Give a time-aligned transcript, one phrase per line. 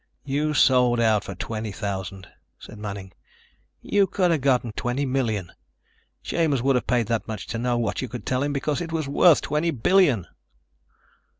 [0.23, 3.11] "You sold out for twenty thousand," said Manning.
[3.83, 5.51] "You could have gotten twenty million.
[6.23, 8.91] Chambers would have paid that much to know what you could tell him, because it
[8.91, 10.25] was worth twenty billion."